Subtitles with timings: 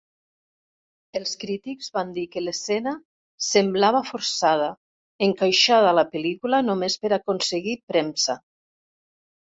[1.19, 2.93] Els crítics van dir que l'escena
[3.49, 4.71] semblava forçada,
[5.29, 8.41] encaixada a la pel·lícula només per aconseguir premsa.